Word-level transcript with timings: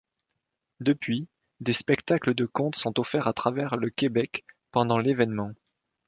Depuis, 0.79 1.27
des 1.59 1.73
spectacles 1.73 2.33
de 2.33 2.47
conte 2.47 2.75
sont 2.75 2.99
offerts 2.99 3.27
à 3.27 3.33
travers 3.33 3.75
le 3.77 3.91
Québec 3.91 4.45
pendant 4.71 4.97
l’événement. 4.97 5.51